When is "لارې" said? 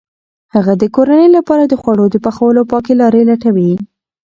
3.01-3.21